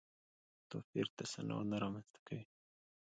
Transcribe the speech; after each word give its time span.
توپیر 0.69 1.07
تصنع 1.17 1.59
نه 1.71 1.77
رامنځته 1.83 2.19
کوي. 2.27 2.45